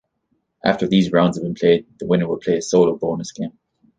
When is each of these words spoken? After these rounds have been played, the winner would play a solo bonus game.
After 0.65 0.87
these 0.87 1.11
rounds 1.11 1.37
have 1.37 1.43
been 1.43 1.53
played, 1.53 1.85
the 1.99 2.07
winner 2.07 2.27
would 2.27 2.39
play 2.41 2.57
a 2.57 2.61
solo 2.63 2.97
bonus 2.97 3.31
game. 3.33 3.59